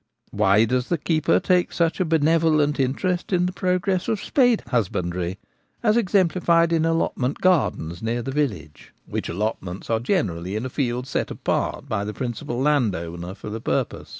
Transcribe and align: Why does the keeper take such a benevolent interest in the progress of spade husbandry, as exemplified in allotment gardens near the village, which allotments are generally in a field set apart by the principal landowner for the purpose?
Why 0.31 0.65
does 0.65 0.89
the 0.89 0.97
keeper 0.97 1.39
take 1.39 1.71
such 1.71 1.99
a 1.99 2.05
benevolent 2.05 2.79
interest 2.79 3.31
in 3.31 3.45
the 3.45 3.51
progress 3.51 4.07
of 4.07 4.19
spade 4.19 4.63
husbandry, 4.69 5.37
as 5.83 5.95
exemplified 5.95 6.73
in 6.73 6.85
allotment 6.85 7.39
gardens 7.39 8.01
near 8.01 8.23
the 8.23 8.31
village, 8.31 8.93
which 9.05 9.29
allotments 9.29 9.91
are 9.91 9.99
generally 9.99 10.55
in 10.55 10.65
a 10.65 10.69
field 10.71 11.05
set 11.05 11.29
apart 11.29 11.87
by 11.87 12.03
the 12.03 12.15
principal 12.15 12.59
landowner 12.59 13.35
for 13.35 13.51
the 13.51 13.61
purpose? 13.61 14.09